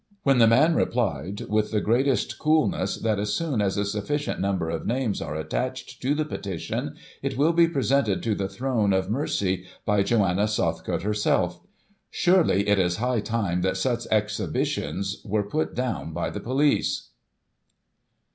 [0.23, 4.67] when the man replied, with the greatest coolness, that as soon as a sufficient number
[4.67, 9.11] of names are attached to the petition, it will be presented to the Throne of
[9.11, 11.61] Mercy by Joanna Southcote herself.
[12.09, 17.09] Surely it is high time that such exhibitions were put down by the police.'